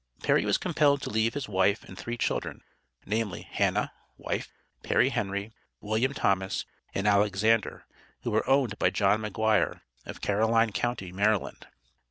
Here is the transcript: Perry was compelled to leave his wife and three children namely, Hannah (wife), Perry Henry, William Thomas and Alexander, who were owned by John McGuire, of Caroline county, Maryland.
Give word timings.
Perry 0.23 0.45
was 0.45 0.57
compelled 0.57 1.03
to 1.03 1.11
leave 1.11 1.35
his 1.35 1.47
wife 1.47 1.83
and 1.83 1.95
three 1.95 2.17
children 2.17 2.61
namely, 3.05 3.43
Hannah 3.43 3.93
(wife), 4.17 4.51
Perry 4.81 5.09
Henry, 5.09 5.51
William 5.79 6.11
Thomas 6.15 6.65
and 6.95 7.07
Alexander, 7.07 7.85
who 8.23 8.31
were 8.31 8.49
owned 8.49 8.79
by 8.79 8.89
John 8.89 9.21
McGuire, 9.21 9.81
of 10.07 10.19
Caroline 10.19 10.71
county, 10.71 11.11
Maryland. 11.11 11.67